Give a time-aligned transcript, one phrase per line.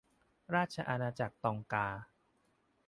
[0.55, 1.87] ราชอาณาจักรตองกา